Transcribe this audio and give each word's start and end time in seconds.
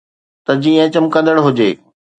ته 0.45 0.51
جيئن 0.63 0.87
چمڪندڙ 0.93 1.35
هجي. 1.45 1.71